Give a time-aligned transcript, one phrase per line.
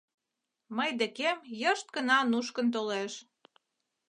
[0.75, 3.13] Мый декем йышт гына нушкын толеш.